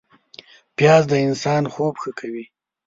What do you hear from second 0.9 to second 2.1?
د انسان خوب